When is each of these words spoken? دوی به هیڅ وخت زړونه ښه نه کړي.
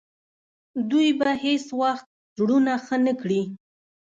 دوی 0.89 1.09
به 1.19 1.31
هیڅ 1.43 1.65
وخت 1.81 2.05
زړونه 2.37 2.73
ښه 2.85 2.97
نه 3.05 3.13
کړي. 3.21 3.41